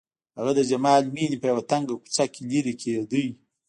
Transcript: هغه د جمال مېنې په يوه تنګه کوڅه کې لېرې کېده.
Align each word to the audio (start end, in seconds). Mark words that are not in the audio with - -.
هغه 0.37 0.51
د 0.57 0.61
جمال 0.71 1.03
مېنې 1.15 1.37
په 1.41 1.47
يوه 1.51 1.63
تنګه 1.71 1.95
کوڅه 2.01 2.25
کې 2.33 2.41
لېرې 2.49 2.73
کېده. 2.81 3.21